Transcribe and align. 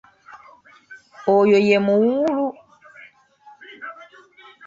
Oyo 1.35 1.57
ye 1.67 1.77
muwuulu. 1.85 2.47